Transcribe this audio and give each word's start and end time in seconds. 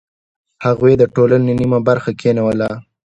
هغوی 0.65 0.93
د 0.97 1.03
ټولنې 1.15 1.51
نیمه 1.59 1.79
برخه 1.87 2.11
کینوله. 2.21 2.69